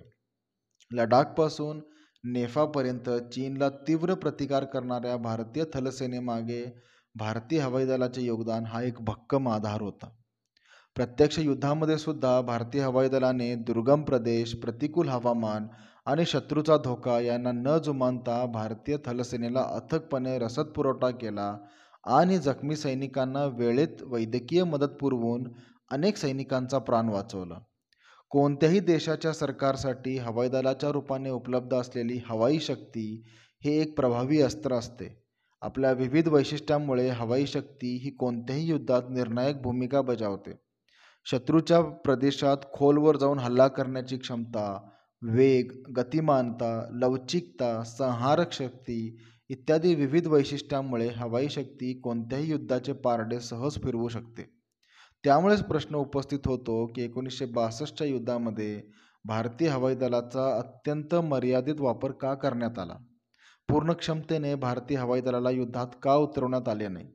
लडाखपासून 0.91 1.81
नेफापर्यंत 2.23 3.09
चीनला 3.09 3.69
तीव्र 3.69 4.13
प्रतिकार 4.13 4.65
करणाऱ्या 4.65 5.17
भारतीय 5.17 5.63
थलसेनेमागे 5.73 6.65
भारतीय 7.15 7.59
हवाई 7.59 7.85
दलाचे 7.85 8.21
योगदान 8.21 8.65
हा 8.65 8.81
एक 8.81 9.01
भक्कम 9.01 9.47
आधार 9.49 9.81
होता. 9.81 10.09
प्रत्यक्ष 10.95 11.39
युद्धामध्ये 11.39 11.97
सुद्धा 11.97 12.41
भारतीय 12.41 12.81
हवाई 12.81 13.09
दलाने 13.09 13.55
दुर्गम 13.55 14.01
प्रदेश 14.01 14.53
प्रतिकूल 14.53 15.09
हवामान 15.09 15.67
आणि 16.05 16.25
शत्रूचा 16.25 16.77
धोका 16.77 17.19
यांना 17.19 17.51
न 17.51 17.77
जुमानता 17.77 18.45
भारतीय 18.45 18.97
थलसेनेला 19.05 19.61
अथकपणे 19.61 20.39
रसद 20.39 20.65
पुरवठा 20.65 21.09
केला 21.09 21.57
आणि 22.07 22.37
जखमी 22.37 22.75
सैनिकांना 22.75 23.45
वेळेत 23.45 24.01
वैद्यकीय 24.01 24.63
मदत 24.63 24.97
पुरवून 25.01 25.43
अनेक 25.91 26.17
सैनिकांचा 26.17 26.77
प्राण 26.77 27.09
वाचवला. 27.09 27.55
कोणत्याही 28.29 28.79
देशाच्या 28.79 29.33
सरकारसाठी 29.33 30.17
हवाई 30.17 30.49
दलाच्या 30.49 30.89
रूपाने 30.89 31.29
उपलब्ध 31.29 31.75
असलेली 31.75 32.21
हवाई 32.25 32.59
शक्ती 32.59 33.23
हे 33.65 33.81
एक 33.81 33.95
प्रभावी 33.95 34.41
अस्त्र 34.41 34.73
असते. 34.73 35.23
आपल्या 35.61 35.91
विविध 35.91 36.27
वैशिष्ट्यांमुळे 36.27 37.09
हवाई 37.09 37.45
शक्ती 37.45 37.97
ही 37.97 38.09
कोणत्याही 38.09 38.65
युद्धात 38.65 39.01
निर्णायक 39.09 39.61
भूमिका 39.61 40.01
बजावते. 40.01 40.51
शत्रूच्या 41.25 41.81
प्रदेशात 41.81 42.57
खोलवर 42.73 43.17
जाऊन 43.17 43.39
हल्ला 43.39 43.67
करण्याची 43.67 44.17
क्षमता 44.17 44.89
वेग 45.21 45.71
गतिमानता 45.97 46.89
लवचिकता 46.93 47.83
संहारक 47.83 48.51
शक्ती 48.51 49.17
इत्यादी 49.49 49.95
विविध 49.95 50.27
वैशिष्ट्यांमुळे 50.27 51.07
हवाई 51.07 51.49
शक्ती 51.49 51.93
कोणत्याही 51.93 52.49
युद्धाचे 52.51 52.93
पारडे 52.93 53.39
सहज 53.39 53.77
फिरवू 53.83 54.07
शकते. 54.07 54.43
त्यामुळेच 55.23 55.63
प्रश्न 55.63 55.95
उपस्थित 55.95 56.39
होतो 56.45 56.85
की 56.85 57.01
एकोणीसशे 57.01 57.45
बासष्टच्या 57.45 58.07
युद्धामध्ये 58.07 58.81
भारतीय 59.25 59.67
हवाई 59.69 59.95
दलाचा 59.95 60.57
अत्यंत 60.57 61.15
मर्यादित 61.15 61.75
वापर 61.79 62.11
का 62.11 62.33
करण्यात 62.33 62.79
आला? 62.79 62.95
पूर्ण 63.69 63.93
क्षमतेने 63.93 64.55
भारतीय 64.55 64.97
हवाई 64.97 65.21
दलाला 65.21 65.49
युद्धात 65.49 65.87
का 66.03 66.15
उतरवण्यात 66.15 66.67
आले 66.69 66.87
नाही? 66.87 67.07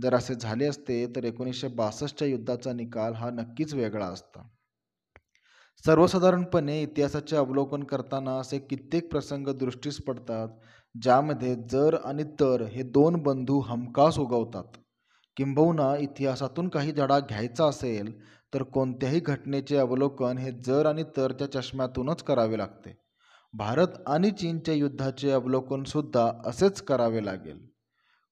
जर 0.00 0.14
असे 0.14 0.34
झाले 0.34 0.66
असते 0.66 1.06
तर 1.16 1.24
एकोणीसशे 1.24 1.68
बासष्टच्या 1.68 2.28
युद्धाचा 2.28 2.72
निकाल 2.72 3.12
हा 3.12 3.30
नक्कीच 3.30 3.74
वेगळा 3.74 4.06
असता. 4.06 4.48
सर्वसाधारणपणे 5.86 6.82
इतिहासाचे 6.82 7.36
अवलोकन 7.36 7.82
करताना 7.82 8.38
असे 8.38 8.58
कित्येक 8.58 9.10
प्रसंग 9.10 9.48
दृष्टीस 9.48 10.00
पडतात 10.02 10.48
ज्यामध्ये 11.02 11.54
जर 11.70 11.96
आणि 12.04 12.24
तर 12.40 12.62
हे 12.62 12.82
दोन 12.82 13.16
बंधू 13.16 13.60
हमखास 13.60 14.18
उगवतात. 14.18 14.64
किंबहुना 15.36 15.96
इतिहासातून 15.96 16.68
काही 16.68 16.92
धडा 16.92 17.18
घ्यायचा 17.20 17.66
असेल 17.66 18.12
तर 18.54 18.62
कोणत्याही 18.62 19.20
घटनेचे 19.20 19.76
अवलोकन 19.76 20.38
हे 20.38 20.50
जर 20.52 20.86
आणि 20.86 21.04
तरच्या 21.16 21.52
चष्म्यातूनच 21.52 22.22
करावे 22.22 22.58
लागते. 22.58 22.96
भारत 23.54 23.88
आणि 24.06 24.30
चीनच्या 24.30 24.74
युद्धाचे 24.74 25.30
अवलोकनसुद्धा 25.30 26.30
असेच 26.46 26.82
करावे 26.82 27.24
लागेल. 27.24 27.58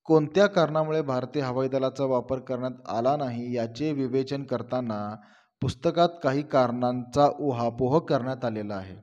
कोणत्या 0.05 0.47
कारणामुळे 0.47 1.03
भारतीय 1.03 1.43
हवाई 1.43 1.69
दलाचा 1.69 2.05
वापर 2.05 2.39
करण्यात 2.39 2.89
आला 2.89 3.17
नाही 3.17 3.57
याचे 3.57 3.93
विवेचन 3.93 4.43
करताना 4.43 5.17
पुस्तकात 5.63 6.09
काही 6.23 6.43
कारणांचा 6.43 7.27
उहापोह 7.39 7.99
करण्यात 7.99 8.45
आलेला 8.45 8.75
आहे. 8.75 8.97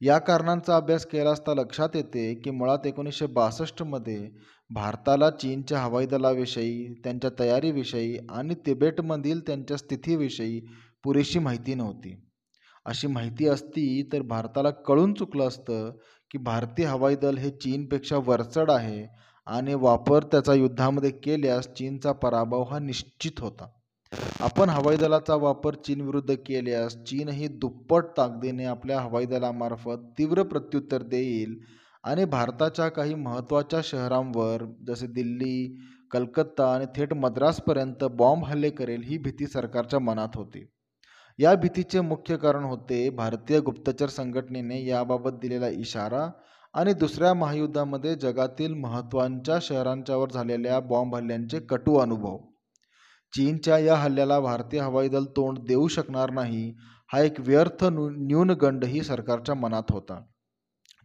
या 0.00 0.18
कारणांचा 0.18 0.76
अभ्यास 0.76 1.04
केला 1.06 1.30
असता 1.30 1.54
लक्षात 1.54 1.88
येते 1.94 2.34
की 2.34 2.50
मुळात 2.50 2.86
एकोणीसशे 2.86 3.26
बासष्टमध्ये 3.26 4.28
भारताला 4.70 5.30
चीनच्या 5.30 5.78
हवाई 5.78 6.06
दलाविषयी 6.06 6.94
त्यांच्या 7.04 7.30
तयारीविषयी 7.38 8.16
आणि 8.30 8.54
तिबेटमधील 8.66 9.40
त्यांच्या 9.40 9.76
स्थितीविषयी 9.76 10.60
पुरेशी 11.04 11.38
माहिती 11.38 11.74
नव्हती. 11.74 12.14
अशी 12.86 13.06
माहिती 13.06 13.48
असती 13.48 14.02
तर 14.12 14.22
भारताला 14.22 14.70
कळून 14.70 15.14
चुकलं 15.14 15.48
असतं 15.48 15.90
की 16.30 16.38
भारतीय 16.38 16.86
हवाई 16.86 17.16
दल 17.16 17.38
हे 17.38 17.50
चीनपेक्षा 17.50 18.16
वरचढ 18.16 18.70
आहे 18.70 19.06
आणि 19.46 19.74
वापर 19.74 20.24
त्याचा 20.24 20.54
युद्धामध्ये 20.54 21.10
केल्यास 21.10 21.68
चीनचा 21.68 22.12
पराभव 22.12 22.62
हा 22.62 22.78
निश्चित 22.78 23.40
होता. 23.40 23.66
आपण 24.40 24.68
हवाई 24.68 24.96
दलाचा 24.96 25.34
वापर 25.34 25.74
चीनविरुद्ध 25.74 26.34
केल्यास 26.34 26.96
चीनही 26.96 27.48
दुप्पट 27.48 28.04
ताकदीने 28.16 28.64
आपल्या 28.64 29.00
हवाई 29.00 29.26
दलामार्फत 29.26 30.04
तीव्र 30.18 30.42
प्रत्युत्तर 30.42 31.02
देईल 31.02 31.58
आणि 32.04 32.24
भारताच्या 32.24 32.88
काही 32.88 33.14
महत्त्वाच्या 33.14 33.80
शहरांवर 33.84 34.64
जसे 34.88 35.06
दिल्ली 35.06 35.76
कलकत्ता 36.10 36.74
आणि 36.74 36.86
थेट 36.96 37.14
मद्रासपर्यंत 37.14 38.04
बॉम्ब 38.04 38.44
हल्ले 38.44 38.70
करेल 38.70 39.02
ही 39.02 39.18
भीती 39.18 39.46
सरकारच्या 39.46 40.00
मनात 40.00 40.36
होती. 40.36 40.66
या 41.38 41.54
भीतीचे 41.54 42.00
मुख्य 42.00 42.36
कारण 42.36 42.64
होते 42.64 43.10
भारतीय 43.10 43.60
गुप्तचर 43.60 44.06
संघटनेने 44.06 44.84
याबाबत 44.86 45.38
दिलेला 45.42 45.68
इशारा 45.68 46.28
आणि 46.74 46.92
दुसऱ्या 46.92 47.34
महायुद्धामध्ये 47.34 48.14
जगातील 48.14 48.74
महत्त्वाच्या 48.74 49.58
शहरांच्यावर 49.62 50.30
झालेल्या 50.30 50.80
बॉम्ब 50.80 51.16
हल्ल्यांचे 51.16 51.58
कटू 51.60 51.96
अनुभव. 51.96 52.36
चीनच्या 53.34 53.78
या 53.78 53.94
हल्ल्याला 53.96 54.40
भारतीय 54.40 54.80
हवाई 54.80 55.08
दल 55.08 55.24
तोंड 55.24 55.58
देऊ 55.58 55.86
शकणार 55.88 56.30
नाही 56.30 56.74
हा 57.12 57.20
एक 57.20 57.40
व्यर्थ 57.40 57.84
न्यूनगंडही 57.84 59.02
सरकारच्या 59.02 59.54
मनात 59.54 59.90
होता. 59.90 60.20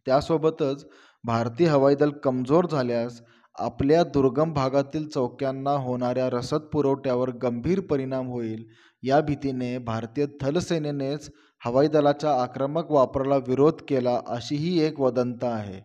त्यासोबतच 0.06 0.86
भारतीय 1.24 1.68
हवाई 1.68 1.96
दल 1.96 2.10
कमजोर 2.10 2.66
झाल्यास 2.72 3.22
आपल्या 3.56 4.04
दुर्गम 4.04 4.54
भागातील 4.54 5.08
चौक्यांना 5.08 5.72
होणाऱ्या 5.72 6.30
रसद 6.30 6.62
पुरवठ्यावर 6.74 7.30
गंभीर 7.30 7.80
परिणाम 7.80 8.28
होईल 8.28 8.66
या 9.04 9.20
भीतीने 9.22 9.78
भारतीय 9.78 10.26
थलसेनेनेच 10.42 11.30
हवाई 11.66 11.88
दलाच्या 11.88 12.34
आक्रमक 12.42 12.92
वापराला 12.92 13.38
विरोध 13.38 13.82
केला 13.88 14.20
अशीही 14.28 14.80
एक 14.80 15.00
वदंत 15.00 15.44
आहे. 15.44 15.82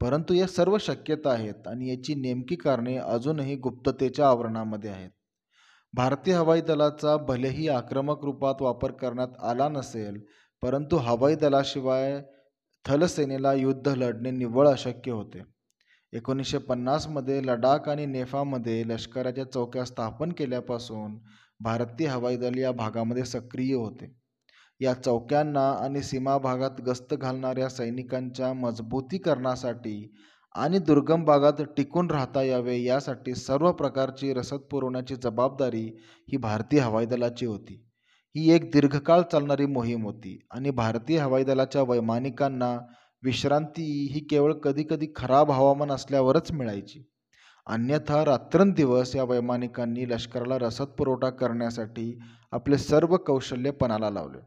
परंतु 0.00 0.34
या 0.34 0.46
सर्व 0.46 0.78
शक्यता 0.78 1.30
आहेत 1.30 1.68
आणि 1.68 1.90
याची 1.90 2.14
नेमकी 2.14 2.56
कारणे 2.56 2.96
अजूनही 2.96 3.56
गुप्ततेच्या 3.56 4.28
आवरणामध्ये 4.28 4.90
आहेत. 4.90 5.10
भारतीय 5.96 6.34
हवाई 6.34 6.60
दलाचा 6.60 7.16
भलेही 7.16 7.68
आक्रमक 7.68 8.24
रूपात 8.24 8.62
वापर 8.62 8.92
करण्यात 8.92 9.28
आला 9.42 9.68
नसेल 9.68 10.20
परंतु 10.62 10.96
हवाई 10.96 11.34
दलाशिवाय 11.34 12.20
थलसेनेला 12.84 13.52
युद्ध 13.52 13.88
लढणे 13.88 14.30
निव्वळ 14.30 14.68
अशक्य 14.68 15.10
होते. 15.10 15.42
एकोणीसशे 16.12 16.58
पन्नासमध्ये 16.58 17.40
लडाख 17.46 17.88
आणि 17.88 18.06
नेफामध्ये 18.06 18.82
लष्कराच्या 18.88 19.44
चौक्या 19.52 19.84
स्थापन 19.84 20.32
केल्यापासून 20.32 21.18
भारतीय 21.60 22.06
हवाई 22.06 22.36
दल 22.36 22.58
या 22.58 22.72
भागामध्ये 22.72 23.24
सक्रिय 23.24 23.74
होते. 23.74 24.14
या 24.80 24.92
चौक्यांना 24.94 25.70
आणि 25.84 26.02
सीमा 26.02 26.38
भागात 26.38 26.80
गस्त 26.80 27.14
घालणाऱ्या 27.14 27.68
सैनिकांच्या 27.68 28.52
मजबूतीकरणासाठी 28.52 30.14
आणि 30.54 30.78
दुर्गम 30.78 31.24
भागात 31.24 31.60
टिकून 31.76 32.10
राहता 32.10 32.42
यावे 32.42 32.78
यासाठी 32.82 33.34
सर्व 33.34 33.70
प्रकारची 33.72 34.32
रसद 34.34 34.60
पुरवण्याची 34.70 35.14
जबाबदारी 35.16 35.84
ही 36.28 36.36
भारतीय 36.36 36.80
हवाई 36.80 37.06
दलाची 37.06 37.46
होती. 37.46 37.74
ही 38.34 38.50
एक 38.50 38.70
दीर्घकाळ 38.70 39.22
चालणारी 39.22 39.66
मोहीम 39.66 40.04
होती 40.04 40.38
आणि 40.50 40.70
भारतीय 40.70 41.18
हवाई 41.18 41.44
दलाच्या 41.44 41.82
वैमानिकांना 41.82 42.76
विश्रांती 43.22 43.84
ही 44.12 44.20
केवळ 44.20 44.52
कधीकधी 44.52 45.06
खराब 45.16 45.50
हवामान 45.50 45.90
असल्यावरच 45.92 46.52
मिळायची. 46.52 47.02
अन्यथा 47.66 48.24
रात्रंदिवस 48.24 49.14
या 49.16 49.24
वैमानिकांनी 49.24 50.08
लष्कराला 50.10 50.58
रसद 50.58 50.86
पुरवठा 50.98 51.30
करण्यासाठी 51.30 52.18
आपले 52.52 52.78
सर्व 52.78 53.16
कौशल्य 53.16 53.70
पणाला 53.70 54.10
लावले. 54.10 54.38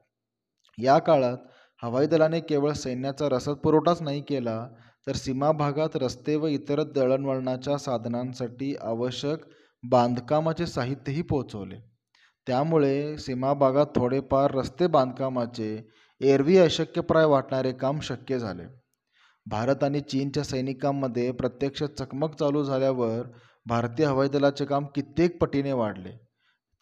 या 0.78 0.98
काळात 1.00 1.38
हवाई 1.84 2.08
दलाने 2.08 2.40
केवळ 2.40 2.72
सैन्याचा 2.74 3.30
रसद 3.30 3.54
पुरवठाच 3.54 4.02
नाही 4.02 4.22
केला 4.22 4.68
तर 5.08 5.16
सीमा 5.16 5.52
भागात 5.52 5.90
रस्ते 5.96 6.36
व 6.36 6.48
इतर 6.48 6.84
दळणवळणाच्या 6.84 7.78
साधनांसाठी 7.78 8.76
आवश्यक 8.82 9.40
बांधकामाचे 9.84 10.66
साहित्यही 10.68 11.22
पोहोचवले. 11.22 11.76
त्यामुळे 12.48 13.18
सीमा 13.18 13.54
भागात 13.54 13.86
थोडेफार 13.96 14.52
रस्ते 14.52 14.88
बांधकामाचे 14.88 15.90
एरवी 16.22 16.58
अशक्यप्राय 16.58 17.26
वाटणारे 17.26 17.72
काम 17.72 18.00
शक्य 18.00 18.40
झाले. 18.40 18.64
भारत 19.46 19.84
आणि 19.84 20.02
चीनच्या 20.02 20.44
सैनिकांमध्ये 20.44 21.32
प्रत्यक्ष 21.32 21.84
चकमक 21.84 22.36
चालू 22.36 22.64
झाल्यावर 22.64 23.28
भारतीय 23.66 24.06
हवाई 24.06 24.28
दलाचे 24.28 24.66
काम 24.66 24.86
कित्येक 24.86 25.42
पटीने 25.42 25.74
वाढले. 25.74 26.18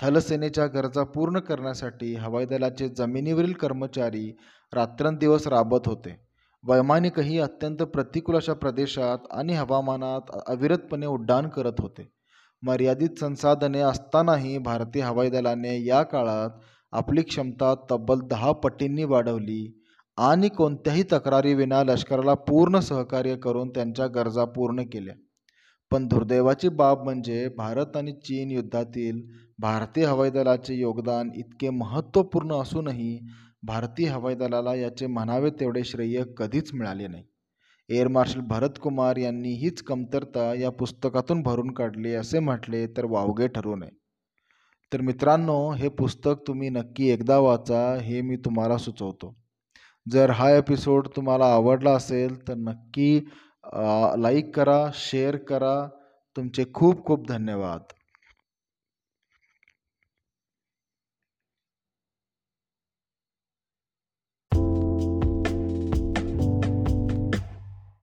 थलसेनेच्या 0.02 0.66
गरजा 0.66 1.04
पूर्ण 1.04 1.40
करण्यासाठी 1.40 2.16
हवाई 2.16 2.46
दलाचे 2.46 2.90
जमिनीवरील 2.90 3.54
कर्मचारी 3.54 4.38
रात्रंदिवस 4.74 5.48
राबत 5.48 5.88
होते. 5.88 6.26
वैमानिकही 6.65 7.38
अत्यंत 7.39 7.82
प्रतिकूल 7.84 8.36
अशा 8.36 8.54
प्रदेशात 8.54 9.17
आणि 9.32 9.54
हवामानात 9.54 10.32
अविरतपणे 10.47 11.06
उड्डाण 11.06 11.47
करत 11.47 11.82
होते. 11.82 12.08
मर्यादित 12.63 13.19
संसाधने 13.19 13.80
असतानाही 13.80 14.58
भारतीय 14.58 15.01
हवाई 15.01 15.30
दलाने 15.30 15.86
या 15.86 16.01
काळात 16.04 16.49
आपली 16.93 17.21
क्षमता 17.21 17.73
तब्बल 17.91 18.19
दहा 18.19 18.51
पटींनी 18.51 19.04
वाढवली 19.04 19.82
आणि 20.17 20.49
कोणत्याही 20.49 21.04
तक्रारीविना 21.12 21.84
लष्कराला 21.84 22.34
पूर्ण 22.34 22.80
सहकार्य 22.80 23.36
करून 23.36 23.69
त्यांच्या 23.69 24.08
गरजा 24.08 24.45
पूर्ण 24.45 24.84
केल्या. 24.84 25.15
पण 25.91 26.08
दुर्दैवाची 26.08 26.69
बाब 26.69 27.04
म्हणजे 27.04 27.47
भारत 27.58 27.97
आणि 27.97 28.13
चीन 28.13 28.51
युद्धातील 28.51 29.21
भारतीय 29.60 30.06
हवाई 30.06 30.30
दलाचे 30.30 30.75
योगदान 30.75 31.30
इतके 31.36 31.69
महत्त्वपूर्ण 31.69 32.54
असूनही 32.54 33.19
भारतीय 33.65 34.08
हवाई 34.10 34.36
दलाला 34.36 34.73
याचे 34.75 35.08
म्हणावे 35.08 35.49
तेवढे 35.60 35.84
श्रेय 35.84 36.23
कधीच 36.38 36.73
मिळाले 36.73 37.08
नाही. 37.08 37.23
एअर 37.89 38.08
मार्शल 38.08 38.39
भरत 38.49 38.78
कुमार 38.82 39.17
यांनी 39.17 39.51
हीच 39.56 39.82
कमतरता 39.84 40.54
या 40.54 40.69
पुस्तकातून 40.71 41.41
भरून 41.43 41.71
काढली 41.73 42.13
असे 42.15 42.39
म्हटले 42.39 42.86
तर 42.97 43.06
वावगे 43.06 43.47
ठरू 43.47 43.75
नये. 43.75 43.89
तर 44.91 45.01
मित्रांनो 45.01 45.58
हे 45.71 45.89
पुस्तक 45.89 46.43
तुम्ही 46.47 46.69
नक्की 46.69 47.10
एकदा 47.10 47.38
वाचा 47.39 47.82
हे 48.01 48.21
मी 48.21 48.36
तुम्हाला 48.45 48.78
सुचवतो. 48.78 49.34
जर 50.06 50.30
हा 50.32 50.49
एपिसोड 50.51 51.08
तुम्हाला 51.15 51.45
आवडला 51.54 51.91
असेल 51.91 52.38
तर 52.47 52.56
नक्की 52.58 53.17
लाईक 54.21 54.56
करा 54.56 54.80
शेअर 54.95 55.36
करा. 55.49 55.75
तुमचे 56.36 56.65
खूप 56.73 57.06
खूप 57.06 57.28
धन्यवाद. 57.28 57.93